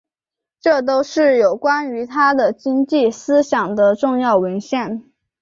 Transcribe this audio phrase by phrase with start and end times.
[0.59, 5.03] 这都是有关他的经济思想的重要文献。